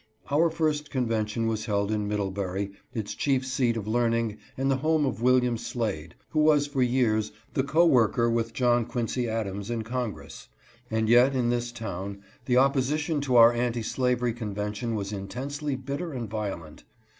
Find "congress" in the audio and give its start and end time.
9.83-10.49